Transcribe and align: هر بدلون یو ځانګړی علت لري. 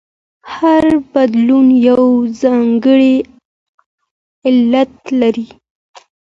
هر 0.53 0.83
بدلون 1.13 1.67
یو 1.89 2.03
ځانګړی 2.41 3.15
علت 4.47 4.93
لري. 5.21 5.47